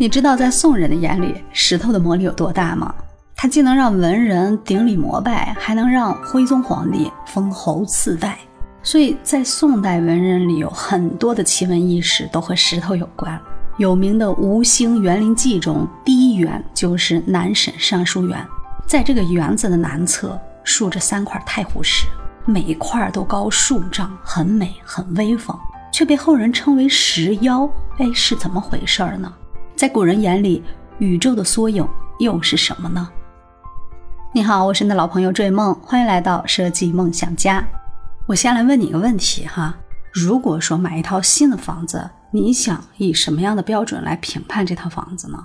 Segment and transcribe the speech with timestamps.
[0.00, 2.94] 你知道在宋人的眼里，石头的魔力有多大吗？
[3.36, 8.38] 它既能让文人顶礼膜拜，还能让徽宗皇帝封侯赐代。
[8.82, 13.38] 所以在宋代文人里，有很多的奇闻异事都和石头有关。
[13.76, 18.42] 有名的《吴兴园林记》中，第一园就是南沈尚书园，
[18.86, 22.06] 在这个园子的南侧竖着三块太湖石，
[22.46, 25.54] 每一块都高数丈，很美很威风，
[25.92, 27.68] 却被后人称为石妖。
[27.98, 29.30] 哎，是怎么回事呢？
[29.80, 30.62] 在古人眼里，
[30.98, 31.88] 宇宙的缩影
[32.18, 33.08] 又是什么呢？
[34.34, 37.66] 你好，我是你的老朋友追梦，欢迎来到设计梦想家。
[38.26, 39.74] 我先来问你一个问题哈，
[40.12, 45.38] 如果说买一套新的房子，你想以什么样的标准来评判这套房子呢？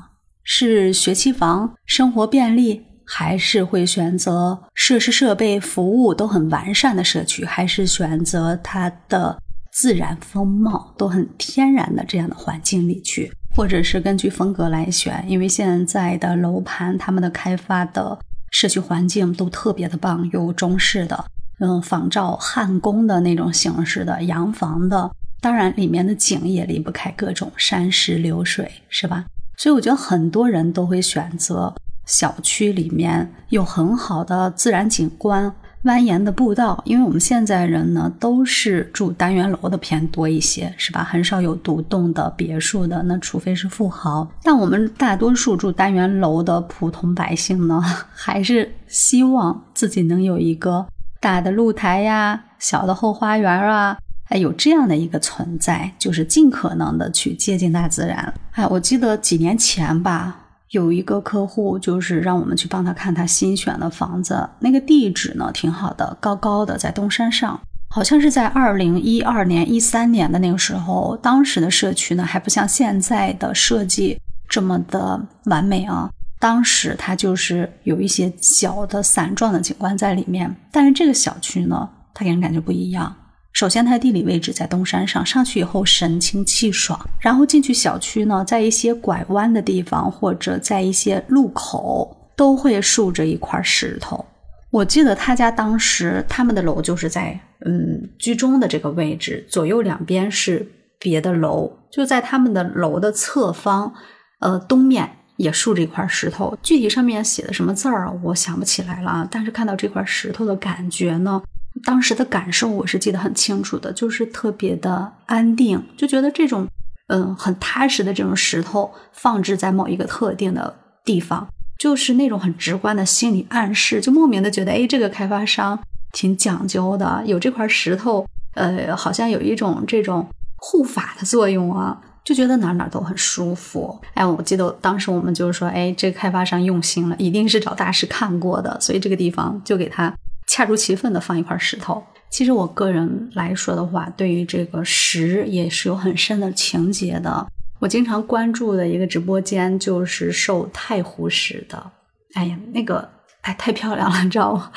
[0.43, 13.31] 是学区房、生活便利，还是会选择设施设备、服务都很完善的社区，还是选择它的自然风貌都很天然的这样的环境里去？
[13.55, 18.20] 或者是根据风格来选，因为现在的楼盘，他们的开发的
[18.52, 21.26] 社区环境都特别的棒，有中式的，
[21.60, 29.26] 嗯，仿照汉宫的那种形式的洋房的，当然里面的景也离不开各种山石流水，是吧？
[29.55, 31.74] 所以我觉得很多人都会选择
[32.05, 35.54] 小区里面有很好的自然景观。
[35.86, 41.04] 蜿蜒的步道，因为我们现在人呢都是住单元楼的偏多一些，是吧？
[41.04, 44.28] 很少有独栋的别墅的，那除非是富豪。
[44.41, 47.80] 但我们大多数住单元楼的普通百姓呢，
[48.12, 50.84] 还是希望自己能有一个
[51.20, 53.96] 大的露台呀、小的后花园啊，
[54.30, 58.34] 哎，有这样的一个存在，就是尽可能的去接近大自然。
[58.54, 60.41] 哎，我记得几年前吧。
[60.71, 67.59] 有一个客户，就是让我们去帮他看他新选的房子，那个地址呢挺好的，高高的在东山上，
[67.90, 74.19] 好像是在二零一二年、一三年的那个时候，当时的社区呢还不像现在的设计
[74.50, 76.09] 这么的完美啊，
[76.40, 83.16] 当时它就是有一些小的散状的景观在里面，但是这个小区呢，它给人感觉不一样。
[83.55, 86.99] 首先，它的地理位置在东山上，上去以后神清气爽。
[87.21, 94.25] 然后进去小区呢，在一些拐弯的地方或者在一些路口，都会竖着一块石头。
[94.71, 103.94] 我记得他家当时他们的楼就是在嗯居中的这个位置，左右两边是别的楼，就在他们的楼的侧方，
[104.41, 106.57] 呃东面也竖着一块石头。
[106.61, 109.25] 具体上面写的什么字儿，我想不起来了。
[109.31, 111.41] 但是看到这块石头的感觉呢？
[111.84, 116.68] 当时的感受我是记得很清楚的，就是特别的安定，就觉得这种
[117.08, 121.47] 嗯很踏实的这种石头放置在某一个特定的地方，
[121.78, 125.78] 就是那种很直观的心理暗示，就莫名的觉得哎，这个开发商
[126.13, 130.25] 挺讲究的，有这块石头，呃，好像有一种这种
[130.56, 134.00] 护法的作用啊，就觉得哪哪都很舒服。
[134.13, 140.13] 哎，我记得当时我们就是说，哎，这个开发商用心了，一定是找大师看过的，所以这个地方就给他。
[140.47, 142.03] 恰如其分的放一块石头。
[142.29, 147.47] 其实我个人来说的话，对于这个石也是有很深的情节的。
[147.79, 151.91] 我经常关注的一个直播间就是售太湖石的。
[152.33, 153.07] 哎呀，那个
[153.41, 154.72] 哎太漂亮了，你知道吗？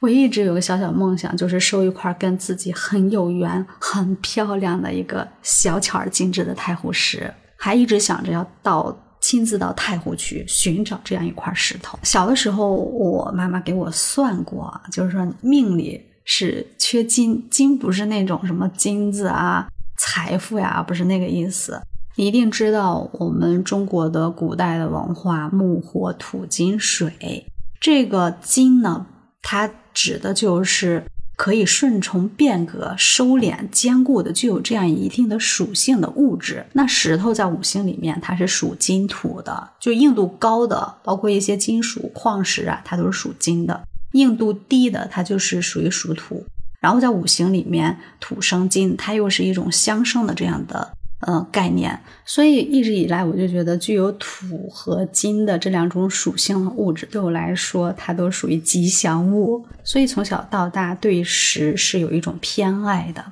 [0.00, 8.94] 我一直有个小小梦想，就是收一块跟自己很有缘、很漂亮的一个小巧而精致的太湖石，还一直想着要到。
[9.30, 11.96] 亲自到太湖去寻找这样一块石头。
[12.02, 21.80] 小的时候，我妈妈给我算过，就是说命里是缺金，金不是那种什么金子啊、财富呀，不是那个意思。
[22.16, 27.46] 你一定知道，我们中国的古代的文化，木、火、土、金、水，
[27.80, 29.06] 这个金呢，
[29.42, 31.04] 它指的就是。
[31.40, 36.66] 可以顺从变革、收敛、坚固的，具有这样一定的属性的物质。
[36.74, 43.74] 那石头在五行里面，它是属金土的，就硬度高的，包括一些金属矿石啊，它都是属金的；
[44.12, 46.44] 硬度低的，它就是属于属土。
[46.78, 50.92] 然后在五行里面，土生金，它又是一种相生的这样的。
[51.20, 63.22] 呃，概念，所以一直以来我就觉得具有土和金的这两种属性的物质，对我来说它都属于吉祥物，所以从小到大对石是有一种偏爱的。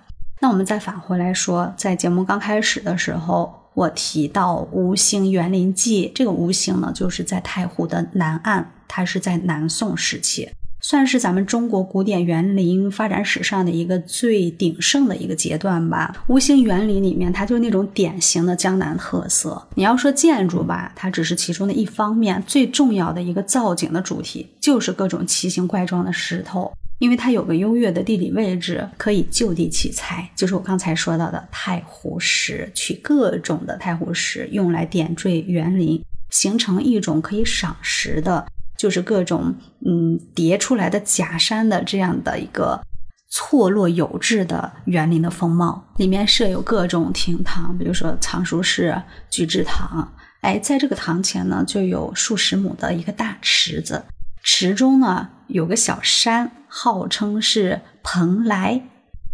[0.41, 10.49] 那我们再返回来说，在节目刚开始的时候，我提到《吴兴园林记》，这个吴兴呢，就是在太湖的南岸，它是在南宋时期。
[10.81, 16.25] 算是咱们中国古典园林发展史上的一个最鼎盛的一个阶段吧。
[16.29, 19.67] 吴兴园林里面，它就是那种典型的江南特色。
[19.75, 26.73] 你要说建筑吧，它只是其中的一方面，最重要的一个造景的主题就是各种奇形怪状的石头。
[26.99, 38.45] 因为它有个优越的地理位置，可以就地取材，就是我刚才说到的太湖石，取各种的太湖石用来点缀园林，形成一种可以赏石的，
[38.79, 39.55] 就是各种
[39.85, 42.81] 嗯叠出来的假山的这样的一个
[43.29, 45.93] 错落有致的园林的风貌。
[45.97, 50.15] 里面设有各种亭堂，比如说藏书室、聚智堂。
[50.41, 54.05] 哎，在这个堂前呢，就有数十亩的一个大池子。
[54.43, 58.81] 池中呢有个小山，号称是蓬莱。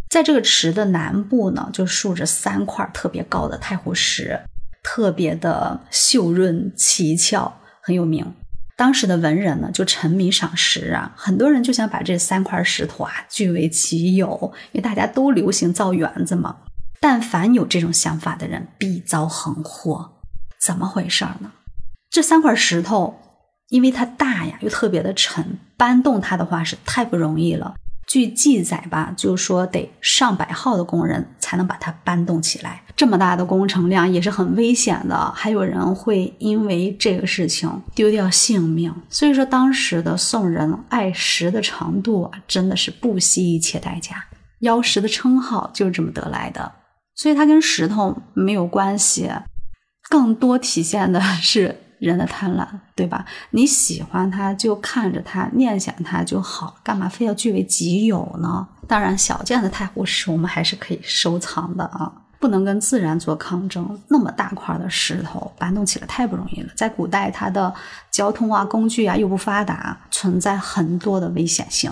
[0.09, 4.41] 在这个池的南部呢，就竖着三块特别高的太湖石，
[4.83, 7.53] 特别的秀润奇俏，
[7.83, 8.35] 很有名。
[8.77, 16.57] 当时的文人呢就沉迷赏石啊，很多人就想把这三块石头啊据为己有，因为大家都流行造园子嘛。
[17.01, 20.13] 但凡有这种想法的人，必遭横祸。
[20.61, 21.53] 怎么回事呢？
[22.11, 23.21] 这三块石头。
[23.71, 27.75] 因为它大呀，又特别的沉，搬动它的话是太不容易了。
[28.07, 32.83] 据记载吧，就说得上百号的工人才能把它搬动起来。
[32.97, 38.95] 这么大的工程量也是很危险的，还有人会因为这个事情丢掉性命。
[39.09, 44.25] 所以说，当时的宋人爱石的程度啊，真的是不惜一切代价。
[44.61, 46.71] 妖石的称号就是这么得来的。
[47.15, 49.31] 所以它跟石头没有关系，
[50.09, 51.81] 更多体现的是。
[52.05, 53.25] 人的贪婪，对吧？
[53.51, 58.67] 你喜欢它，就看着它，念想它就好，干嘛非要据为己有呢？
[58.87, 63.99] 当然，小件的太湖石我们还是可以收藏的啊，不能跟自然做抗争。
[64.09, 67.73] 那么大块的石头搬动起来太不容易了，在古代它的
[68.11, 71.91] 交通啊、工具啊又不发达，存在很多的危险性。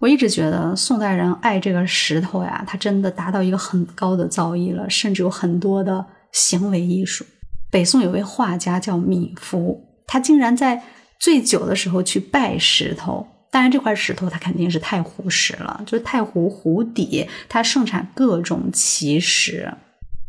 [0.00, 7.24] 我一直觉得宋代人爱这个石头呀，它真的达到一个很高的造诣了，甚至有很多的行为艺术。
[7.74, 9.76] 北宋有位画家叫米芾，
[10.06, 10.80] 他竟然在
[11.18, 13.26] 醉酒的时候去拜石头。
[13.50, 19.74] 当然，这块石头它肯定是太湖石了，就是太湖湖底，它盛产各种奇石。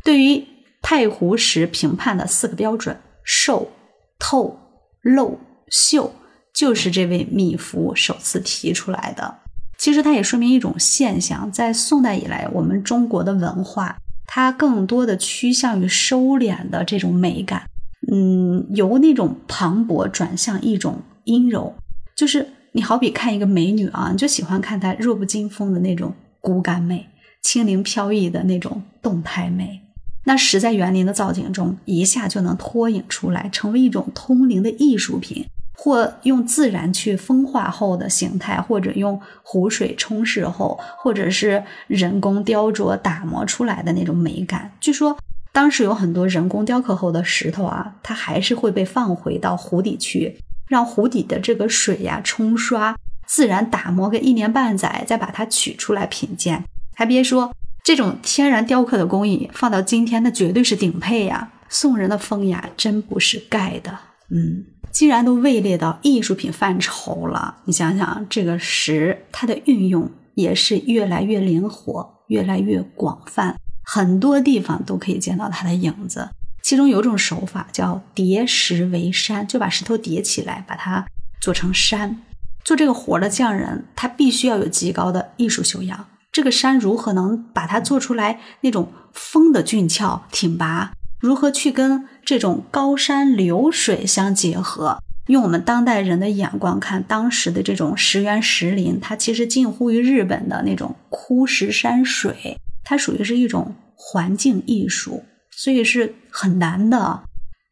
[0.03, 0.43] 对于
[0.81, 3.71] 太湖石评判的四个标准：瘦、
[4.17, 4.59] 透、
[5.03, 5.37] 漏、
[5.67, 6.15] 秀，
[6.51, 9.35] 就是这位米芾首次提出来的。
[9.77, 13.95] 其实它也说明一种现象，在宋代以来，我们中国的文化。
[14.27, 17.69] 它更多的趋向于收敛的这种美感，
[18.11, 21.73] 嗯，由那种磅礴转向一种阴柔，
[22.15, 27.07] 就是你好比看一个美女啊，你就喜欢看她弱不禁风的那种骨感美，
[27.41, 29.81] 轻灵飘逸的那种动态美。
[30.25, 35.45] 那石在园林的造景中，一下就能脱颖出来，成为一种通灵的艺术品。
[35.77, 44.71] 或用自然去风化后的形态，或者用湖水冲蚀后，或者是人工雕琢打磨出来的那种美感。
[44.79, 45.17] 据说
[45.51, 50.37] 当时有很多人工雕刻后的石头啊，它还是会被放回到湖底去，
[50.67, 56.63] 让湖底的这个水呀冲刷，自然打磨个一年半载，再把它取出来品鉴。
[56.95, 61.51] 还别说，这种天然雕刻的工艺放到今天，那绝对是顶配呀！
[61.69, 63.97] 宋人的风雅真不是盖的，
[64.29, 64.65] 嗯。
[64.95, 76.29] 既然都位列到艺术品范畴了，你想想这个石，它的运用也是越来越灵活，越来越广泛，很多地方都可以见到它的影子。
[76.63, 81.05] 其中有种手法叫叠石为山，就把石头叠起来，把它
[81.41, 82.21] 做成山。
[82.63, 86.05] 做这个活的匠人，他必须要有极高的艺术修养。
[86.31, 90.93] 这个山如何能把它做出来那种峰的俊俏挺拔？
[91.19, 94.97] 如何去跟这种高山流水相结合？
[95.27, 107.23] 用我们当代人的眼光看，当时的这种石原石林，它其实近乎于日本的那种枯石山水，它属于是一种环境艺术，所以是很难的。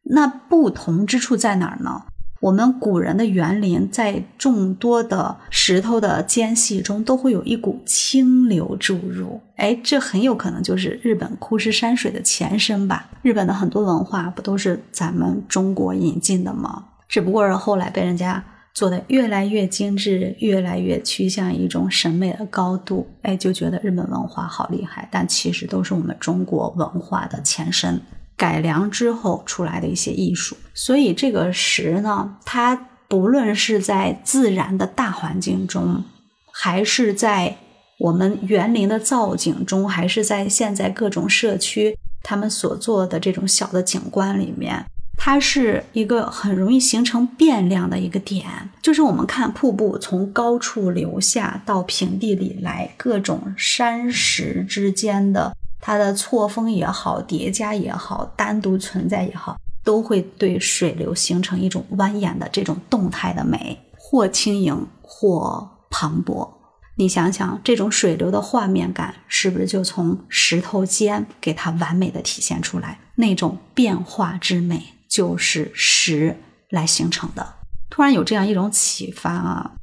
[0.05, 2.03] 那不同之处在哪儿呢？
[2.43, 9.39] 我们古人的园林，在众多的石头的间隙中，都会有一股清流注入。
[9.55, 13.09] 哎，这很有可能就是日本枯石山水的前身吧？
[13.21, 16.83] 日本的很多文化不都是咱们中国引进的吗？
[17.07, 23.07] 只不过是后来被人家做的越来越精致，越来越趋向一种审美的高度。
[23.21, 28.01] 哎，就觉得日本文化好厉害，但其实都是我们中国文化的前身。
[28.43, 32.75] 改良之后出来的一些艺术，所以这个石呢，它
[33.07, 36.03] 不论是在自然的大环境中，
[36.51, 37.55] 还是在
[38.00, 44.83] 我们园林的造景中，还是在现在各种社区他们所做的这种小的景观里面，
[45.17, 48.45] 它是一个很容易形成变量的一个点。
[48.81, 55.55] 就是我们看瀑布从高处流下到平地里来，各种山石之间的。
[55.85, 66.49] 它的错峰也好，叠加也好，单独存在也好，都会对水流形成一种蜿蜒的这种动态的美，或轻盈，或磅礴。
[66.95, 72.97] 你想想，这种水流的画面感，是不是就从石头间给它完美的体现出来？
[73.15, 76.37] 那种变化之美，就是石
[76.69, 77.55] 来形成的。
[77.89, 79.73] 突然有这样一种启发啊，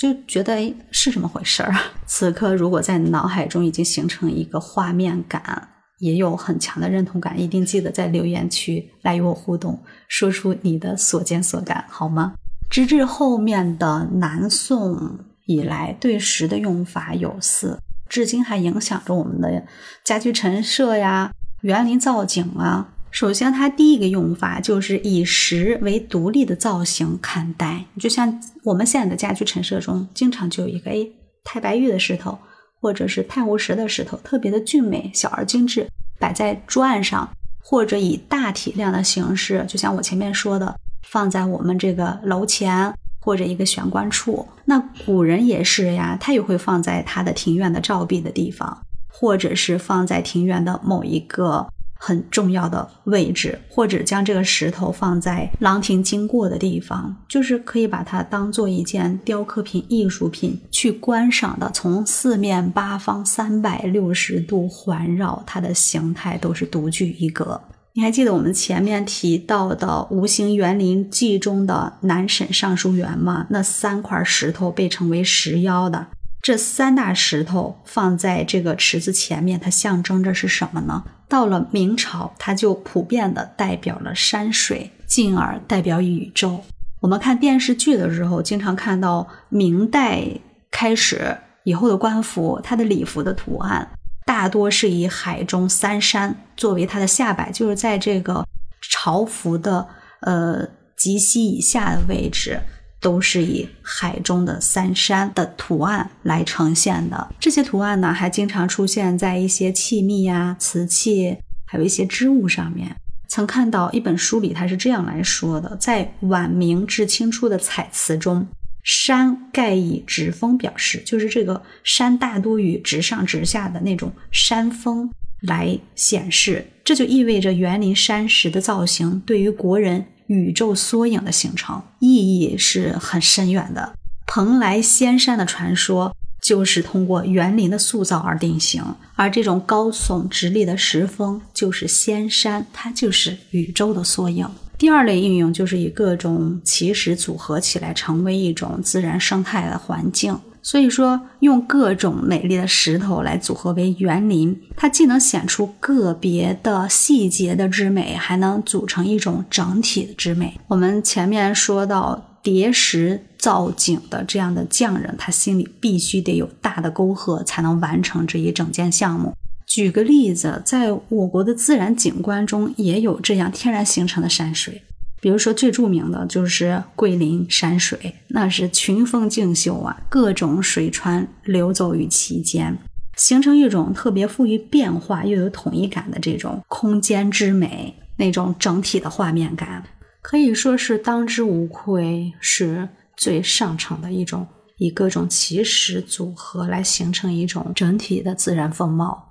[0.00, 1.74] 就觉得哎，是这么回事儿。
[2.08, 9.78] 此刻如果在脑海中已经形成一个画面感，也有很强的认同感，一定记得在留言区来与我互动，
[10.08, 12.32] 说出你的所见所感，好吗？
[12.70, 17.78] 直至后面的南宋以来，对石的用法有四，
[18.08, 19.66] 至今还影响着我们的
[20.02, 21.30] 家居陈设呀、
[21.60, 22.94] 园林造景啊。
[23.10, 31.06] 首先，它第一个用法就是以石为独立的造型看待，就像我们现在的家居陈设中，经常就有一个哎
[31.42, 32.38] 太白玉的石头，
[32.80, 35.88] 或者是太湖石的石头，特别的俊美，小而精致，
[36.20, 37.28] 摆在桌案上，
[37.60, 44.46] 或者以大体量的形式，就像我前面说的，放在我们这个楼前或者一个玄关处。
[44.64, 51.66] 那古人也是呀，他也会放在他的庭院的照壁的地方，或者是放在庭院的某一个。
[52.02, 61.70] 很重要的位置，或者将这个石头放在廊亭经过的地方，就是可以把它当做一件雕刻品、艺术品去观赏的。
[61.74, 67.60] 从四面八方三百六十度环绕，它的形态都是独具一格。
[67.92, 73.46] 你还记得我们前面提到的《吴兴园林记》中的南沈尚书园吗？
[73.50, 76.06] 那三块石头被称为石妖的。
[76.40, 81.04] 这三大石头放在这个池子前面，它象征着是什么呢？
[81.30, 86.60] 到了明朝，它就普遍的代表了山水，进而代表宇宙。
[87.00, 90.26] 我们看电视剧的时候，经常看到明代
[90.72, 93.88] 开始以后的官服，它的礼服的图案
[94.26, 98.44] 大多是以海中三山作为它的下摆，就是在这个
[98.82, 99.86] 朝服的
[100.22, 102.60] 呃及膝以下的位置。
[103.00, 107.34] 都是以海中的三山的图案来呈现的。
[107.40, 112.94] 这些图案呢，还经常出现在一些器皿呀、瓷器，还有一些织物上面。
[113.26, 118.46] 曾看到一本书里，它是这样来说的：在晚明至清初的彩瓷中，
[118.82, 125.08] 山盖以直峰表示，就是这个山大多以直上直下的那种山峰
[125.42, 126.66] 来显示。
[126.84, 130.04] 这就意味着园林山石的造型对于国人。
[130.30, 133.94] 宇宙缩影的形成意义是很深远的。
[134.28, 138.80] 蓬莱仙山的传说就是通过园林的塑造而定型，
[139.16, 144.48] 而这种高耸直立的石峰就是仙山，它就是宇宙的缩影。
[144.78, 150.38] 第二类应用就是以各种奇石组合起来，成为一种自然生态的环境。
[150.62, 160.60] 所以说，用各种美丽的石头来组合为园林，它既能显出个别的细节的之美，还能组成一种整体的之美。
[160.68, 169.34] 我们前面说到叠石造景的这样的匠人，他心里必须得有大的沟壑，才能完成这一整件项目。
[169.66, 174.82] 举个例子，在我国的自然景观中，也有这样天然形成的山水。
[175.20, 182.78] 比如说，最著名的就是桂林山水，那是群峰竞秀啊，各种水川流走于其间，
[183.16, 189.84] 形成一种特别富于变化又有统一感的这种空间之美，那种整体的画面感，
[190.22, 194.46] 可以说是当之无愧是最上乘的一种，
[194.78, 199.26] 以各种奇石组合来形成一种整体的自然风貌。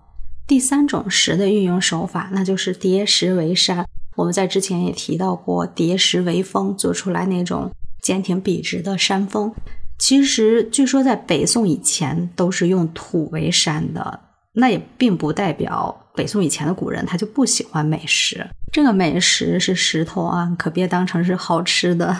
[0.45, 3.87] 第三种石的运用手法，那就是叠石为山。
[4.19, 7.71] 我们在之前也提到过，叠石为峰，做出来那种
[8.01, 9.49] 坚挺笔直的山峰。
[9.97, 14.19] 其实，据说在北宋以前都是用土为山的，
[14.51, 18.45] 那也并不代表北宋以前的古人他就不喜欢美食。
[18.73, 22.13] 这个美食是石头啊，可别当成是好吃的，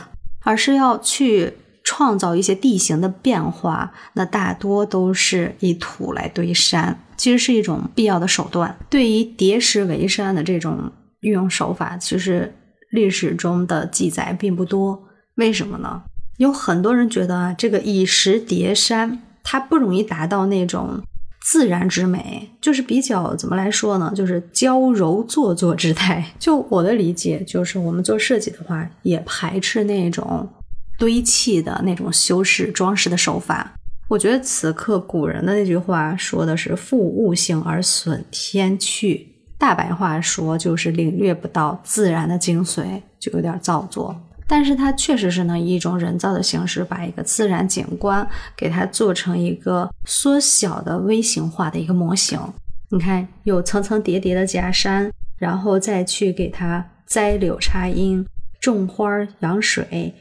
[0.46, 1.51] 而是要去
[1.84, 3.91] 创造一些地形的变化。
[4.13, 8.77] 那大多都是以土来堆山，其实是一种必要的手段。
[8.89, 10.89] 对于叠石为山的这种。
[11.21, 12.53] 运用手法其实
[12.91, 16.03] 历史中的记载并不多，为什么呢？
[16.38, 21.01] 有很多人觉得啊，这个以石叠山，它不容易达到那种
[21.41, 24.13] 自然之美，就是比较怎么来说呢？
[24.15, 26.33] 就是娇柔做作之态。
[26.39, 30.47] 就我的理解，就是我们做设计的话，也排斥那种
[30.97, 33.73] 堆砌的那种修饰装饰的手法。
[34.07, 39.28] 我觉得此刻古人的那句话说的是“负物性而损天趣”。
[39.59, 44.15] 大白话说就是领略不到自然的精髓，就有点造作。
[44.47, 52.39] 但是它确实是能以一种人造的形式，把一个自然景观给它做成一个缩小的微型化的一个模型。
[52.89, 58.25] 你看，有层层叠叠的假山，然后再去给它栽柳插荫、
[58.59, 59.07] 种花
[59.41, 60.15] 养水，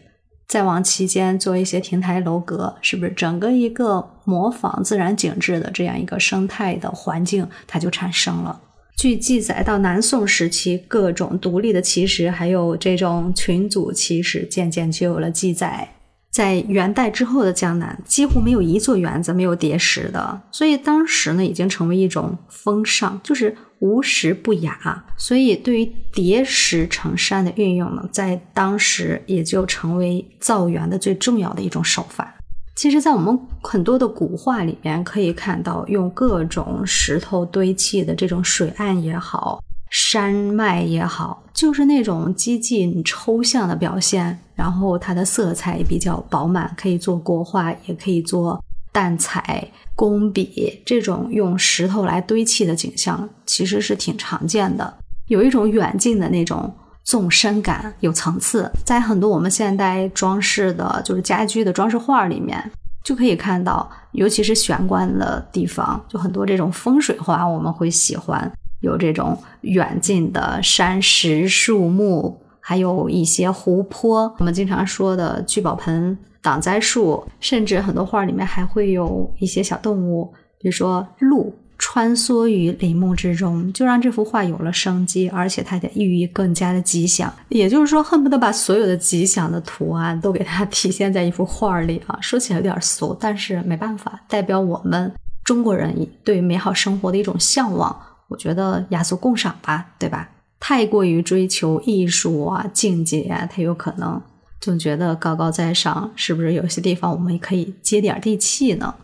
[0.47, 8.61] 再往期间做一些亭台楼阁，是不是整个一个模仿自然景致的这样一个生态的环境，它就产生了。
[8.99, 15.89] 据记载，到南宋时期，各种独立的奇石，还有这种群组奇石，渐渐就有了记载。
[16.33, 25.05] 在元代之后的江南，几乎没有一座园子没有叠石的，所以当时呢，已经成为一种风尚，就是无石不雅。
[25.17, 32.35] 所以，对于叠石成山的运用呢，在当时也就成为造园的最重要的一种手法。
[32.79, 39.61] 其实，在我们很多的古画里面，可以看到用各种石头堆砌的这种水岸也好。
[39.91, 50.81] 山脉也好，就是那种激进抽象的表现，然后它的色彩比较饱满，可以做国画，也可以做淡彩、工笔。
[50.87, 56.73] 这种用石头来堆砌的景象，其实是挺常见的，有一种远近的那种
[57.09, 58.71] 纵深感，有层次。
[58.85, 62.71] 在很多我们现代装饰的，就是家居的装饰画里面，
[63.03, 68.53] 就可以看到，尤其是玄关的地方，就很多这种风水画，我们会喜欢。
[68.81, 74.31] 有这种远近的山石、树木，还有一些湖泊。
[74.39, 81.58] 我们经常说的聚宝盆、挡灾树，甚至很多画里面还会有一些小动物，比如说鹿
[81.91, 87.33] 穿梭于林木之中，就让这幅画有了生机，而且它的寓意更加的吉祥。
[87.49, 92.19] 也就是说，恨不得把所有的吉祥的图案都给它体现在一幅画里啊！
[92.21, 95.11] 说起来有点俗，但是没办法，代表我们
[95.43, 97.99] 中国人对美好生活的一种向往。
[98.29, 100.29] 我觉得雅俗共赏吧，对吧？
[100.61, 104.21] 太过于追求艺术啊、境界啊，他有可能
[104.61, 106.53] 总觉得高高在上，是不是？
[106.53, 108.95] 有些地方我们可以接点地气呢。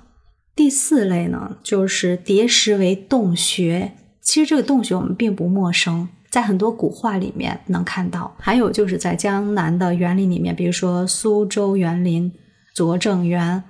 [0.56, 3.92] 第四类呢，就是叠石为洞穴。
[4.23, 8.34] 其实这个洞穴我们并不陌生，在很多古画里面能看到。
[8.38, 12.32] 还有就是在江南的园林里面，比如说苏州园林、
[12.75, 13.62] 拙政园、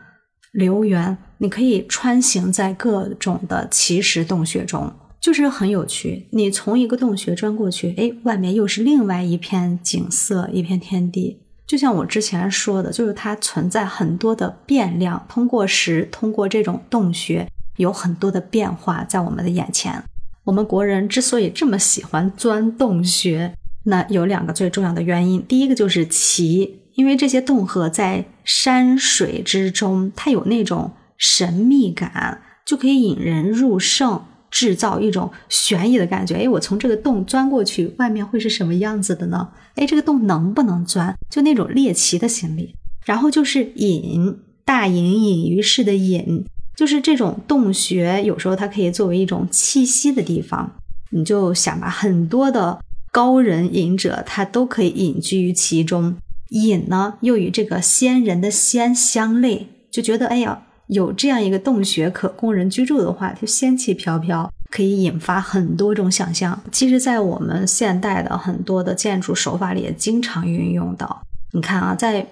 [0.53, 4.93] 留园，你可以穿行在各种的奇石洞穴中。
[5.21, 11.44] 就是很有趣，你从一个洞穴钻过去，哎，外面又是另外一片景色，一片天地。
[11.67, 20.03] 就像我之前说的，就是它存在很多的变量，通过石，通过这种洞穴，有很多的变化在我们的眼前。
[20.45, 25.43] 我们国人之所以这么喜欢钻洞穴，那有两个最重要的原因。
[25.47, 34.23] 第一个就是奇，因为这些洞壑在山水之中，它有那种神秘感，就可以引人入胜。
[34.55, 39.49] 制造一种悬疑的感觉，哎，我从这个洞钻过去，外面会是什么样子的呢？
[39.75, 41.13] 哎，这个洞能不能钻？
[41.29, 42.73] 就那种猎奇的心理。
[43.05, 46.45] 然后就是隐，大隐隐于市的隐，
[46.77, 50.77] 就是这种洞穴，有时候它可以作为一种栖息的地方。
[51.11, 52.79] 你就想吧，很多的
[53.11, 56.17] 高人隐者，他都可以隐居于其中。
[56.51, 60.64] 隐呢，又与这个仙人的仙相类，就觉得哎呀。
[60.89, 66.61] 有这样一个洞穴可供人居住的话，就仙气飘飘，可以引发很多种想象。
[66.71, 71.23] 其实，在我们现代的很多的建筑手法里，也经常运用到。
[71.53, 72.27] 你看啊，在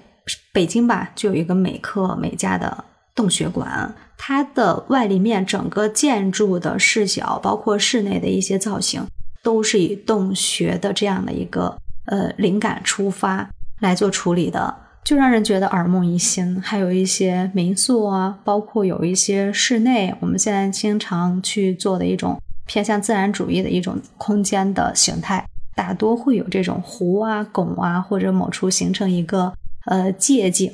[0.53, 2.85] 北京吧，就有一个美克美家的
[3.15, 9.05] 洞穴馆，它的外立面整个建筑的视角，包括室内的一些造型，
[9.43, 13.49] 都是以洞穴的这样的一个呃灵感出发
[13.81, 14.75] 来做处理的。
[15.05, 29.53] 就让人觉得耳目一新，还有一些民宿啊，包括有一些室内，我们现在经常去做的一种偏向自然主义的一种空间的形态，大多会有这种湖啊、拱啊，或者某处形成一个
[29.87, 30.73] 呃借景，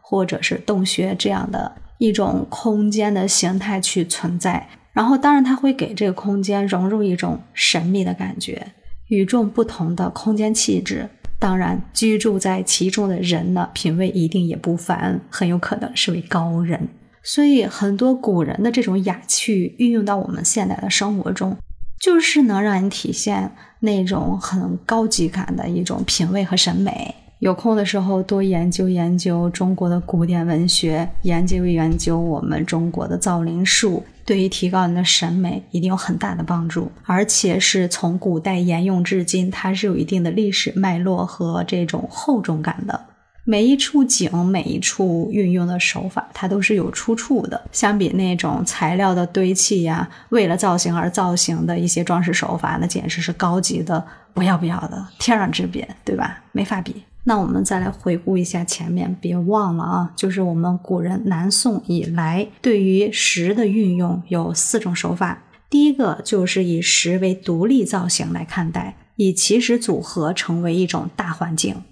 [0.00, 4.68] 或者是洞穴这样的一种空间的形态去存在。
[4.92, 8.72] 然后，当然它会给这个空间融入一种神秘的感觉，
[9.06, 11.08] 与众不同的空间气质。
[11.38, 16.88] 当然，居住在其中的人呢，品味一定也不凡，很有可能是位高人。
[17.22, 21.56] 所以，很多古人的这种雅趣运用到我们现代的生活中，
[22.00, 27.14] 就是能让你体现那种很高级感的一种品味和审美。
[27.40, 34.04] 有空的时候多研究研究中国的古典文学，研究研究我们中国的造林术。
[34.24, 43.00] 对于提高你的审美一定有很大的帮助，而且是从古代沿用至今，它是有一定的历史脉络和这种厚重感的。
[43.44, 47.58] 每一处景，每一处运用的手法，它都是有出处的。
[47.72, 56.42] 相比那种材料的堆砌呀，为了造型而造型的一些装饰手法，那简直是高级的不要不要的，天壤之别，对吧？
[56.52, 57.02] 没法比。
[57.28, 65.42] 那我们再来回顾一下前面，别忘了啊，就是我们古人南宋以来对于石的运用有四种手法。
[65.68, 71.82] 第一个就是以石为独立造型来看待，以奇石组合成为一种大环境。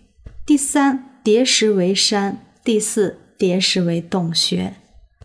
[0.46, 4.72] 第三，叠石为山，第四叠石为洞穴，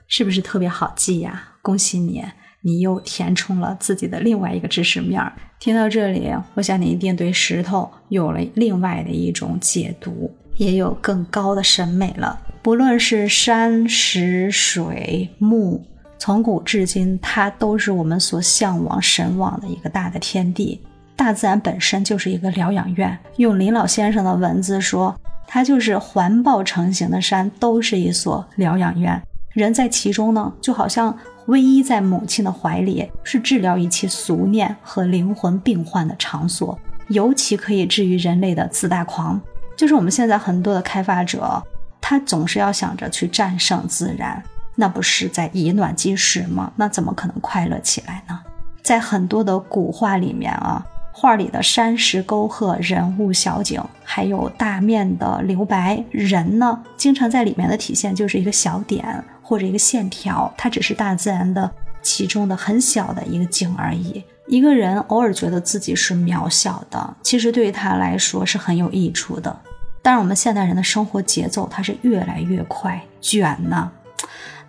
[0.09, 1.53] 是不是特别好记呀？
[1.61, 2.21] 恭喜你，
[2.61, 5.33] 你又填充了自己的另外一个知识面儿。
[5.59, 12.39] 听到这里，我想你一定对石头有了另外的一种解读，也有更高的审美了。
[12.61, 15.83] 不论是山石水木，
[16.17, 20.79] 从古至今，它都是我们所向往神往的一个大的天地。
[21.15, 23.17] 大自然本身就是一个疗养院。
[23.37, 25.15] 用林老先生的文字说，
[25.47, 29.21] 它就是环抱成型的山，都是一所疗养院。
[29.53, 36.77] 人在其中呢，就好像偎依在母亲的怀里，是治疗一切俗念和灵魂病患的场所。
[37.09, 39.39] 尤其可以治愈人类的自大狂。
[39.75, 41.61] 就是我们现在很多的开发者，
[41.99, 44.41] 他总是要想着去战胜自然，
[44.75, 46.71] 那不是在以卵击石吗？
[46.77, 48.39] 那怎么可能快乐起来呢？
[48.81, 50.85] 在很多的古画里面啊。
[51.13, 59.05] 画里的山石沟壑、人物小景，还有大面的留白，人呢，经常在里面的体现就是一个小点
[59.51, 61.69] 或者一个线条，它只是大自然的
[62.01, 64.23] 其中的很小的一个景而已。
[64.47, 69.53] 一个人偶尔觉得自己是渺小的，其实对于他来说是很有益处的。
[70.01, 73.91] 但是我们现代人的生活节奏它是越来越快，卷呢，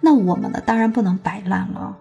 [0.01, 1.97] 那我们呢，当然不能摆烂了。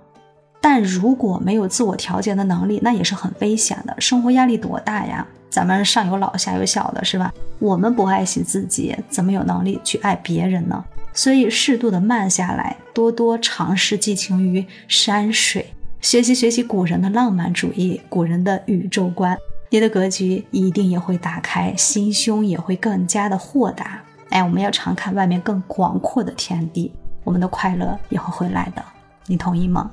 [0.60, 3.96] 但如果没有自我调节的能力，那也是很危险的。
[4.02, 5.28] 生活压力多大呀？
[5.52, 7.32] 咱们上有老下有小的，是吧？
[7.60, 10.84] 我们不爱惜自己，怎么有能力去爱别人呢？
[11.13, 19.38] 所以适度的慢下来，多多尝试寄情于山水，学习学习古人的浪漫主义，古人的宇宙观，
[19.69, 24.02] 你的格局一定也会打开，心胸也会更加的豁达。
[24.30, 26.93] 哎，我们要常看外面更广阔的天地，
[27.24, 28.84] 我们的快乐也会回来的。
[29.28, 29.91] 你同意吗？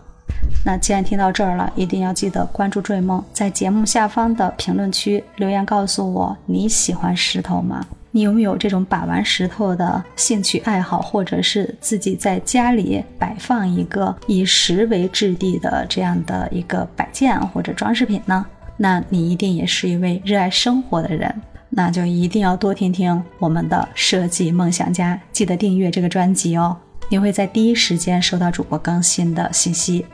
[0.64, 7.86] 那既然听到这儿了，一定要记得关注“追梦”，在节目下方的评论区留言告诉我你喜欢石头吗？
[8.10, 18.44] 你有没有这种把玩石头的兴趣爱好，或者是自己在家里摆放一个以石为质地的这样的一个摆件或者装饰品呢？
[18.78, 21.32] 那你一定也是一位热爱生活的人，
[21.68, 26.76] 那就一定要多听听我们的设计梦想家，记得订阅这个专辑哦，
[27.10, 30.04] 你会在第一时间收到主播更新的信息。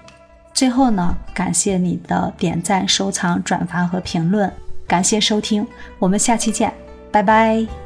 [0.55, 4.51] 最后呢，感谢你的点赞、收藏、转发和评论，
[4.87, 5.67] 感谢收听，
[5.99, 6.73] 我们下期见，
[7.11, 7.84] 拜拜。